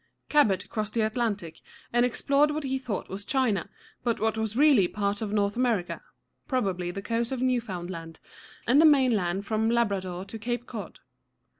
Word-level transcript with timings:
Cabot 0.29 0.67
crossed 0.67 0.95
the 0.95 1.01
Atlantic, 1.05 1.61
and 1.93 2.03
explored 2.03 2.49
what 2.49 2.63
he 2.63 2.79
thought 2.79 3.07
was 3.07 3.23
China, 3.23 3.69
but 4.03 4.19
what 4.19 4.35
was 4.35 4.57
really 4.57 4.87
part 4.87 5.21
of 5.21 5.31
North 5.31 5.55
America, 5.55 6.01
probably 6.47 6.89
the 6.89 7.03
coast 7.03 7.31
of 7.31 7.39
New´foŭnd 7.39 7.91
land 7.91 8.19
and 8.65 8.81
of 8.81 8.87
the 8.87 8.91
mainland 8.91 9.45
from 9.45 9.69
Labrador 9.69 10.25
to 10.25 10.39
Cape 10.39 10.65
Cod. 10.65 11.01